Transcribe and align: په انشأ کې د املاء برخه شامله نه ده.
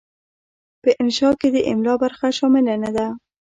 په 0.81 0.89
انشأ 1.01 1.29
کې 1.39 1.49
د 1.55 1.57
املاء 1.71 1.97
برخه 2.03 2.27
شامله 2.37 2.75
نه 2.83 2.89
ده. 2.95 3.07